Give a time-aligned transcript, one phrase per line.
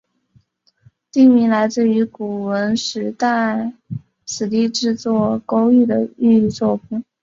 [1.11, 3.71] 地名来自于古坟时代
[4.25, 7.03] 此地制作勾玉的玉作部。